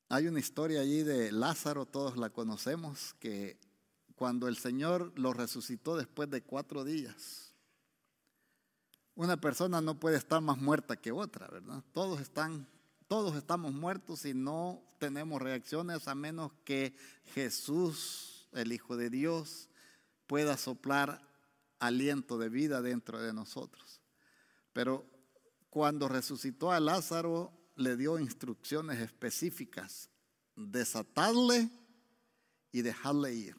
[0.10, 3.60] Hay una historia allí de Lázaro, todos la conocemos, que
[4.16, 7.54] cuando el Señor lo resucitó después de cuatro días,
[9.16, 11.84] una persona no puede estar más muerta que otra, ¿verdad?
[11.94, 12.68] Todos están
[13.10, 16.96] todos estamos muertos y no tenemos reacciones a menos que
[17.34, 19.68] Jesús, el Hijo de Dios,
[20.28, 21.20] pueda soplar
[21.80, 24.00] aliento de vida dentro de nosotros.
[24.74, 25.08] Pero
[25.72, 30.12] cuando resucitó a Lázaro, le dio instrucciones específicas,
[30.56, 31.68] desatarle
[32.72, 33.56] y dejarle ir.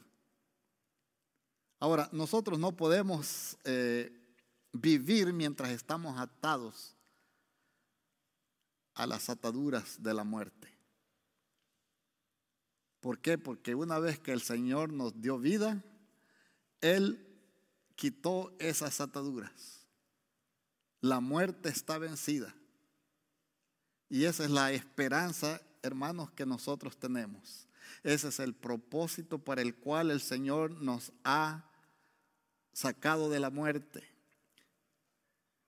[1.80, 4.12] Ahora, nosotros no podemos eh,
[4.72, 6.94] vivir mientras estamos atados
[9.00, 10.68] a las ataduras de la muerte.
[13.00, 13.38] ¿Por qué?
[13.38, 15.82] Porque una vez que el Señor nos dio vida,
[16.82, 17.26] Él
[17.96, 19.86] quitó esas ataduras.
[21.00, 22.54] La muerte está vencida.
[24.10, 27.66] Y esa es la esperanza, hermanos, que nosotros tenemos.
[28.02, 31.64] Ese es el propósito para el cual el Señor nos ha
[32.74, 34.06] sacado de la muerte.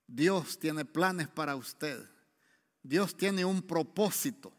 [0.07, 2.13] Dios tiene planes para usted.
[2.83, 4.53] Dios tiene un propósito.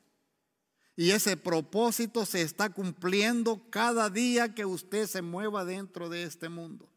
[0.96, 6.50] Y ese propósito se está cumpliendo cada día que usted se mueva dentro de este
[6.50, 6.90] mundo.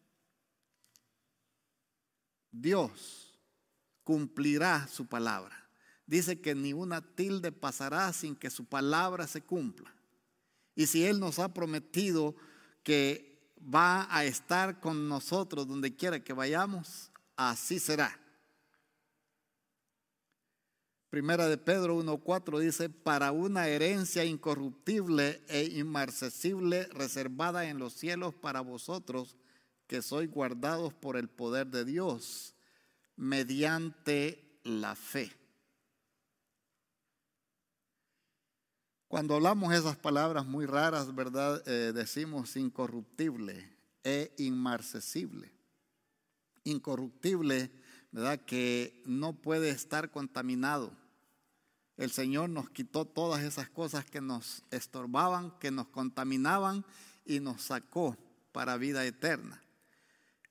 [2.50, 3.38] Dios
[4.04, 5.68] cumplirá su palabra.
[6.06, 9.92] Dice que ni una tilde pasará sin que su palabra se cumpla.
[10.74, 12.36] Y si Él nos ha prometido
[12.82, 18.16] que va a estar con nosotros donde quiera que vayamos, así será.
[21.16, 28.34] Primera de Pedro 1.4 dice, para una herencia incorruptible e inmarcesible reservada en los cielos
[28.34, 29.34] para vosotros,
[29.86, 32.54] que sois guardados por el poder de Dios,
[33.16, 35.32] mediante la fe.
[39.08, 41.66] Cuando hablamos esas palabras muy raras, ¿verdad?
[41.66, 45.50] Eh, decimos incorruptible e inmarcesible.
[46.64, 47.70] Incorruptible,
[48.12, 48.38] ¿verdad?
[48.38, 51.05] Que no puede estar contaminado.
[51.96, 56.84] El Señor nos quitó todas esas cosas que nos estorbaban, que nos contaminaban
[57.24, 58.16] y nos sacó
[58.52, 59.62] para vida eterna.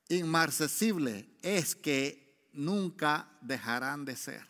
[0.10, 4.46] Inmarcesible es que nunca dejarán de ser.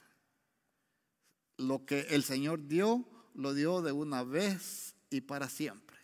[1.57, 5.97] Lo que el Señor dio, lo dio de una vez y para siempre.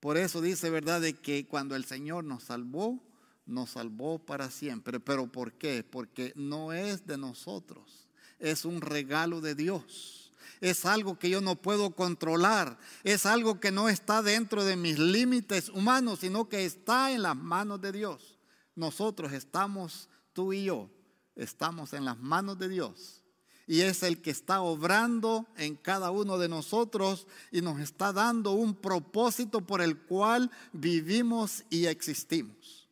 [0.00, 3.02] Por eso dice, ¿verdad?, de que cuando el Señor nos salvó,
[3.46, 4.98] nos salvó para siempre.
[4.98, 5.84] ¿Pero por qué?
[5.84, 8.08] Porque no es de nosotros,
[8.42, 10.32] es un regalo de Dios.
[10.60, 14.98] Es algo que yo no puedo controlar, es algo que no está dentro de mis
[14.98, 18.38] límites humanos, sino que está en las manos de Dios.
[18.76, 20.88] Nosotros estamos, tú y yo,
[21.34, 23.22] estamos en las manos de Dios
[23.66, 28.52] y es el que está obrando en cada uno de nosotros y nos está dando
[28.52, 32.88] un propósito por el cual vivimos y existimos.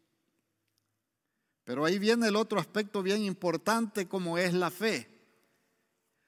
[1.65, 5.10] Pero ahí viene el otro aspecto bien importante como es la fe.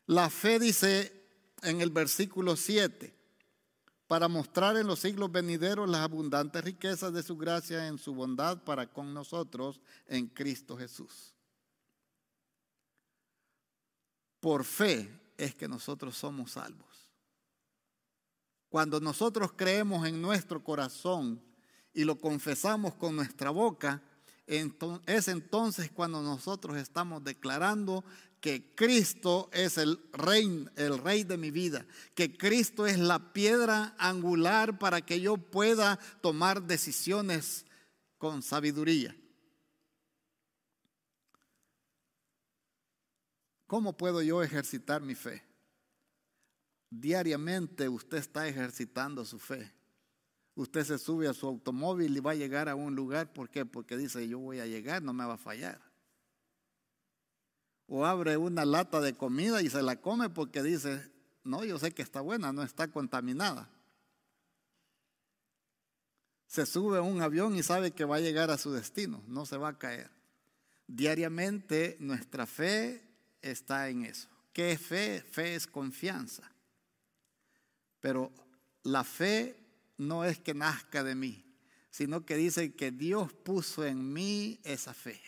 [0.06, 1.22] La fe dice
[1.62, 3.14] en el versículo 7,
[4.06, 8.62] para mostrar en los siglos venideros las abundantes riquezas de su gracia en su bondad
[8.62, 11.34] para con nosotros en Cristo Jesús.
[14.40, 17.10] Por fe es que nosotros somos salvos.
[18.68, 21.42] Cuando nosotros creemos en nuestro corazón
[21.94, 24.02] y lo confesamos con nuestra boca,
[24.46, 28.04] es entonces cuando nosotros estamos declarando
[28.40, 33.94] que Cristo es el rey, el rey de mi vida, que Cristo es la piedra
[33.98, 37.64] angular para que yo pueda tomar decisiones
[38.18, 39.16] con sabiduría.
[43.68, 45.42] ¿Cómo puedo yo ejercitar mi fe?
[46.90, 49.72] Diariamente usted está ejercitando su fe.
[50.54, 53.32] Usted se sube a su automóvil y va a llegar a un lugar.
[53.32, 53.64] ¿Por qué?
[53.64, 55.80] Porque dice, yo voy a llegar, no me va a fallar.
[57.86, 61.10] O abre una lata de comida y se la come porque dice,
[61.44, 63.68] no, yo sé que está buena, no está contaminada.
[66.46, 69.46] Se sube a un avión y sabe que va a llegar a su destino, no
[69.46, 70.10] se va a caer.
[70.86, 73.02] Diariamente nuestra fe
[73.40, 74.28] está en eso.
[74.52, 75.22] ¿Qué es fe?
[75.22, 76.50] Fe es confianza.
[78.00, 78.30] Pero
[78.82, 79.61] la fe
[79.96, 81.44] no es que nazca de mí,
[81.90, 85.20] sino que dice que Dios puso en mí esa fe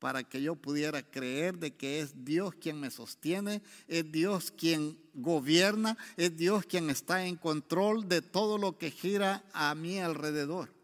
[0.00, 4.98] para que yo pudiera creer de que es Dios quien me sostiene, es Dios quien
[5.12, 10.74] gobierna, es Dios quien está en control de todo lo que gira a mi alrededor.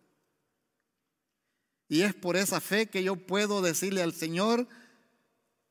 [1.89, 4.69] Y es por esa fe que yo puedo decirle al Señor,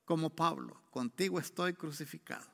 [0.05, 2.47] como Pablo, contigo estoy crucificado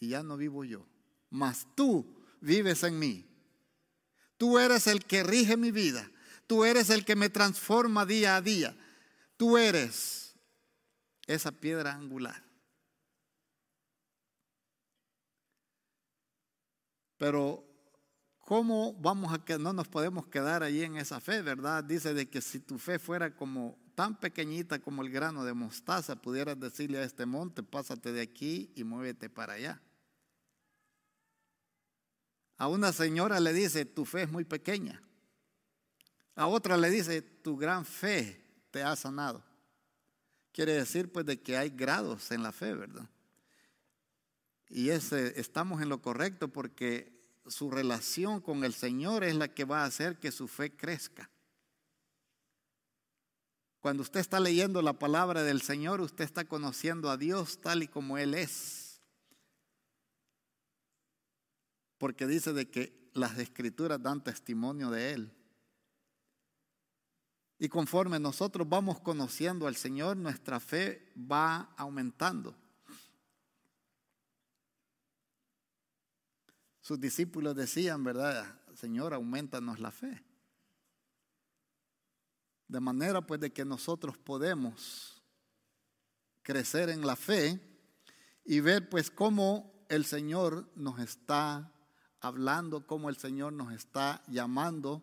[0.00, 0.86] y ya no vivo yo,
[1.28, 2.15] mas tú
[2.46, 3.26] vives en mí.
[4.38, 6.08] Tú eres el que rige mi vida,
[6.46, 8.76] tú eres el que me transforma día a día,
[9.36, 10.34] tú eres
[11.26, 12.42] esa piedra angular.
[17.18, 17.64] Pero
[18.38, 21.82] ¿cómo vamos a que no nos podemos quedar ahí en esa fe, verdad?
[21.82, 26.14] Dice de que si tu fe fuera como tan pequeñita como el grano de mostaza,
[26.14, 29.80] pudieras decirle a este monte, pásate de aquí y muévete para allá.
[32.58, 35.02] A una señora le dice, tu fe es muy pequeña.
[36.34, 39.42] A otra le dice, tu gran fe te ha sanado.
[40.52, 43.08] Quiere decir pues de que hay grados en la fe, ¿verdad?
[44.68, 47.12] Y ese, estamos en lo correcto porque
[47.46, 51.30] su relación con el Señor es la que va a hacer que su fe crezca.
[53.80, 57.88] Cuando usted está leyendo la palabra del Señor, usted está conociendo a Dios tal y
[57.88, 58.85] como Él es.
[61.98, 65.32] Porque dice de que las escrituras dan testimonio de Él.
[67.58, 72.54] Y conforme nosotros vamos conociendo al Señor, nuestra fe va aumentando.
[76.80, 78.60] Sus discípulos decían, ¿verdad?
[78.74, 80.22] Señor, aumentanos la fe.
[82.68, 85.22] De manera pues de que nosotros podemos
[86.42, 87.60] crecer en la fe
[88.44, 91.72] y ver pues cómo el Señor nos está
[92.26, 95.02] hablando, cómo el Señor nos está llamando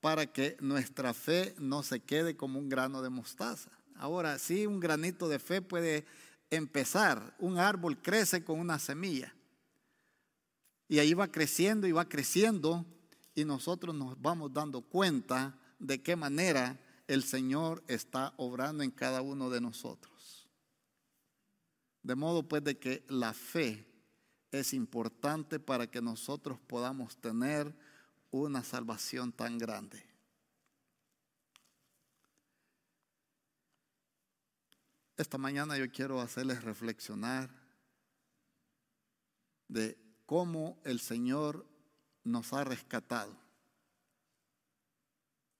[0.00, 3.70] para que nuestra fe no se quede como un grano de mostaza.
[3.94, 6.04] Ahora, sí, un granito de fe puede
[6.50, 7.34] empezar.
[7.38, 9.32] Un árbol crece con una semilla.
[10.88, 12.84] Y ahí va creciendo y va creciendo
[13.34, 19.22] y nosotros nos vamos dando cuenta de qué manera el Señor está obrando en cada
[19.22, 20.48] uno de nosotros.
[22.02, 23.86] De modo pues de que la fe
[24.52, 27.74] es importante para que nosotros podamos tener
[28.30, 30.04] una salvación tan grande.
[35.16, 37.50] Esta mañana yo quiero hacerles reflexionar
[39.68, 41.66] de cómo el Señor
[42.22, 43.36] nos ha rescatado.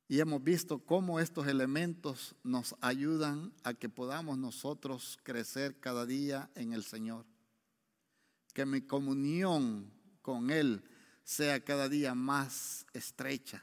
[0.06, 6.50] Y hemos visto cómo estos elementos nos ayudan a que podamos nosotros crecer cada día
[6.54, 7.31] en el Señor.
[8.52, 9.90] Que mi comunión
[10.20, 10.82] con Él
[11.24, 13.62] sea cada día más estrecha,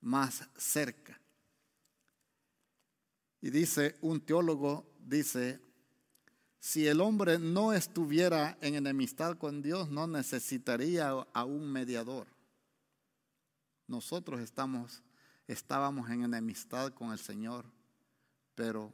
[0.00, 1.20] más cerca.
[3.40, 5.60] Y dice un teólogo, dice,
[6.58, 12.26] si el hombre no estuviera en enemistad con Dios, no necesitaría a un mediador.
[13.86, 15.02] Nosotros estamos,
[15.46, 17.66] estábamos en enemistad con el Señor,
[18.54, 18.92] pero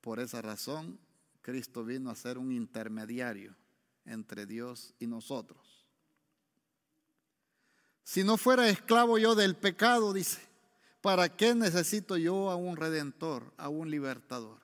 [0.00, 0.98] por esa razón
[1.42, 3.56] Cristo vino a ser un intermediario
[4.08, 5.86] entre Dios y nosotros.
[8.04, 10.40] Si no fuera esclavo yo del pecado, dice,
[11.00, 14.60] ¿para qué necesito yo a un redentor, a un libertador?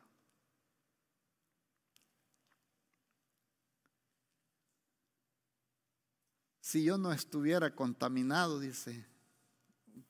[6.61, 9.07] Si yo no estuviera contaminado, dice,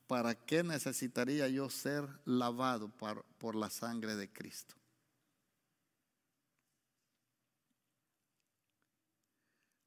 [0.06, 4.74] ¿para qué necesitaría yo ser lavado por, la sangre de Cristo?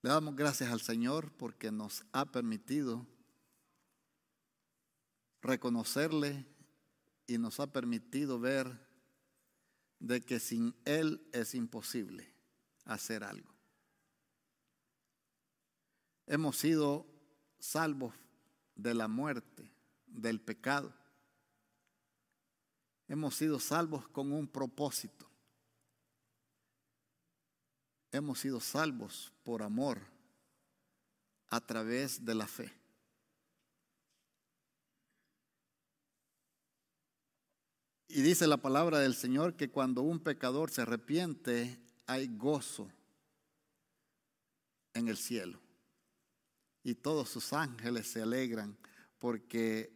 [0.08, 3.06] Le damos gracias al Señor porque nos ha permitido
[5.42, 6.46] reconocerle
[7.28, 8.72] y nos ha permitido ver
[10.00, 12.34] de que sin Él es imposible
[12.86, 13.54] hacer algo.
[16.26, 17.06] Hemos sido
[17.60, 18.14] salvos
[18.78, 19.70] de la muerte,
[20.06, 20.94] del pecado.
[23.10, 25.27] Hemos sido salvos con un propósito.
[28.12, 30.00] Hemos sido salvos por amor
[31.50, 32.72] a través de la fe.
[38.10, 42.90] Y dice la palabra del Señor que cuando un pecador se arrepiente, hay gozo
[44.94, 45.60] en el cielo.
[46.84, 48.78] Y todos sus ángeles se alegran
[49.20, 49.94] porque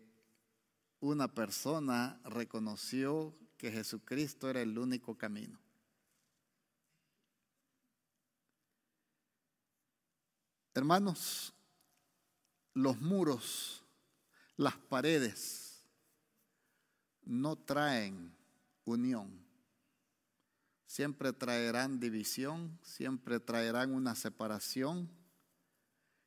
[0.99, 5.59] una persona reconoció que Jesucristo era el único camino.
[10.74, 11.54] Hermanos,
[12.74, 13.84] los muros,
[14.56, 15.84] las paredes,
[17.24, 18.34] no traen
[18.86, 19.46] unión.
[20.86, 25.10] Siempre traerán división, siempre traerán una separación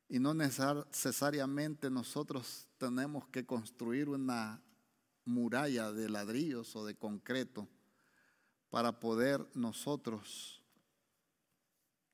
[0.07, 4.61] y no necesariamente nosotros tenemos que construir una
[5.23, 7.67] muralla de ladrillos o de concreto
[8.69, 10.64] para poder nosotros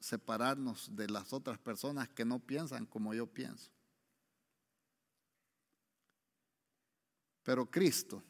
[0.02, 3.72] separarnos de las otras personas que no piensan como yo pienso.
[7.44, 8.22] Pero Cristo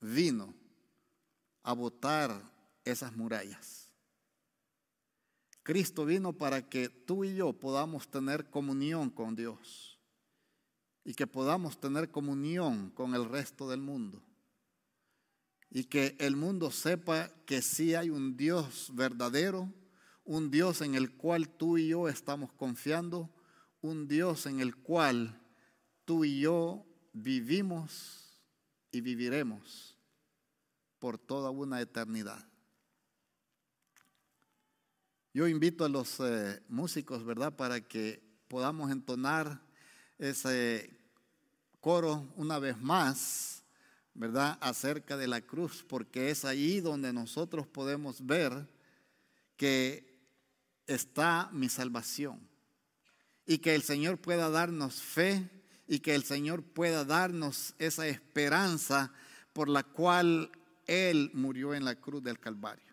[0.00, 0.54] vino
[1.62, 2.30] a botar
[2.84, 3.90] esas murallas.
[5.62, 9.98] Cristo vino para que tú y yo podamos tener comunión con Dios
[11.04, 14.22] y que podamos tener comunión con el resto del mundo.
[15.70, 19.72] Y que el mundo sepa que sí hay un Dios verdadero,
[20.30, 23.28] un Dios en el cual tú y yo estamos confiando,
[23.80, 25.42] un Dios en el cual
[26.04, 28.40] tú y yo vivimos
[28.92, 29.96] y viviremos
[31.00, 32.46] por toda una eternidad.
[35.34, 39.60] Yo invito a los eh, músicos, ¿verdad?, para que podamos entonar
[40.16, 40.96] ese
[41.80, 43.64] coro una vez más,
[44.14, 48.68] ¿verdad?, acerca de la cruz, porque es ahí donde nosotros podemos ver
[49.56, 50.09] que
[50.94, 52.40] está mi salvación
[53.46, 55.48] y que el Señor pueda darnos fe
[55.86, 59.12] y que el Señor pueda darnos esa esperanza
[59.52, 60.50] por la cual
[60.86, 62.90] él murió en la cruz del Calvario.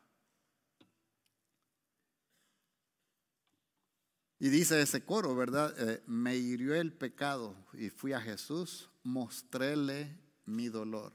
[4.40, 5.74] Y dice ese coro, ¿verdad?
[5.78, 11.12] Eh, me hirió el pecado y fui a Jesús, mostréle mi dolor.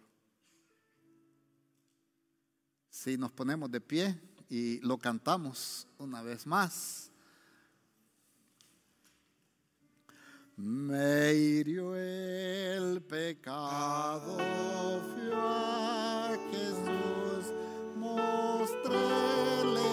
[2.91, 4.21] Si nos ponemos de pie
[4.53, 7.11] y lo cantamos una vez más.
[10.57, 17.55] Me hirió el pecado, fui a Jesús,
[17.97, 19.92] mostréle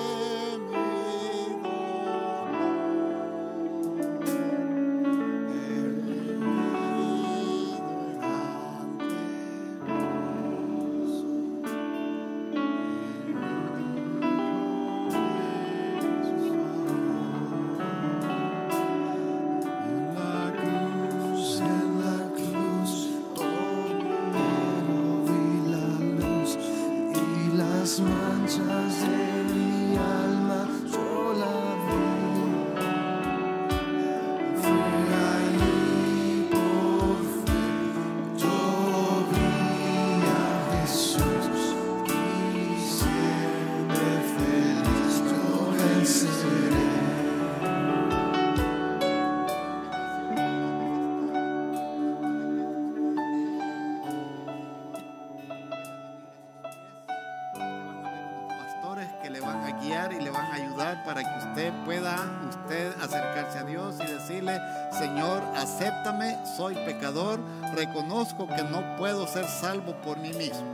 [69.29, 70.65] ser salvo por mí mismo.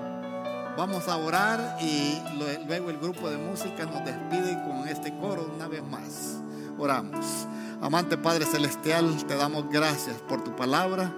[0.77, 2.21] Vamos a orar y
[2.67, 6.37] luego el grupo de música nos despide con este coro una vez más.
[6.77, 7.25] Oramos.
[7.81, 11.13] Amante Padre Celestial, te damos gracias por tu palabra.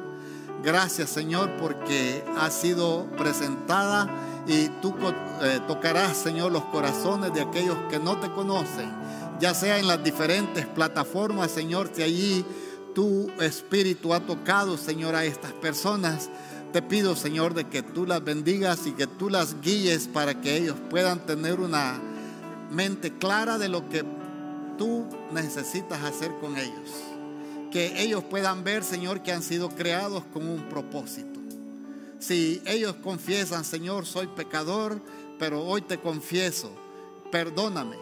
[0.64, 4.10] Gracias Señor porque ha sido presentada
[4.48, 4.96] y tú
[5.44, 8.92] eh, tocarás Señor los corazones de aquellos que no te conocen,
[9.40, 12.46] ya sea en las diferentes plataformas Señor, si allí
[12.96, 16.32] tu espíritu ha tocado Señor a estas personas.
[16.74, 20.58] Te pido Señor de que tú las bendigas y que tú las guíes para que
[20.58, 22.00] ellos puedan tener una
[22.72, 24.04] mente clara de lo que
[24.78, 27.08] tú necesitas hacer con ellos
[27.72, 31.40] que ellos puedan ver, Señor, que han sido creados con un propósito.
[32.20, 35.00] Si ellos confiesan, Señor, soy pecador,
[35.38, 36.72] pero hoy te confieso,
[37.32, 37.98] perdóname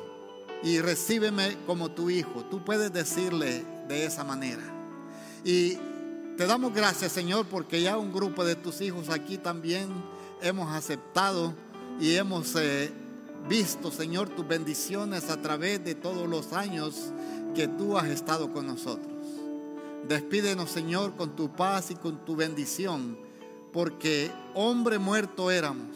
[0.64, 2.46] y recíbeme como tu hijo.
[2.46, 4.64] Tú puedes decirle de esa manera.
[5.44, 5.78] Y
[6.38, 9.90] te damos gracias, Señor, porque ya un grupo de tus hijos aquí también
[10.42, 11.54] hemos aceptado
[12.00, 12.92] y hemos eh,
[13.48, 17.14] visto, Señor, tus bendiciones a través de todos los años
[17.56, 19.14] que tú has estado con nosotros.
[20.10, 23.18] Despídenos, Señor, con tu paz y con tu bendición,
[23.72, 25.96] porque hombre muerto éramos,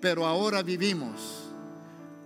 [0.00, 1.42] pero ahora vivimos.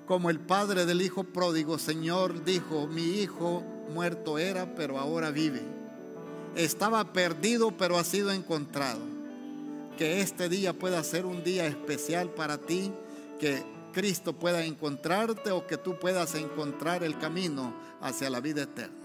[0.06, 3.62] Como el padre del hijo pródigo, Señor, dijo, mi hijo
[3.92, 5.77] muerto era, pero ahora vive.
[6.58, 9.00] Estaba perdido, pero ha sido encontrado.
[9.96, 12.92] Que este día pueda ser un día especial para ti,
[13.38, 18.96] que Cristo pueda encontrarte o que tú puedas encontrar el camino hacia la vida eterna.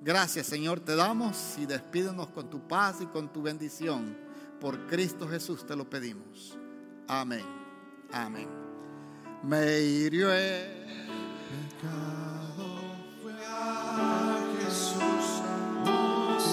[0.00, 4.16] Gracias Señor te damos y despídenos con tu paz y con tu bendición.
[4.60, 6.58] Por Cristo Jesús te lo pedimos.
[7.08, 7.44] Amén.
[8.12, 8.48] Amén.
[9.44, 10.84] Me hirió el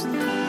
[0.03, 0.40] podcast.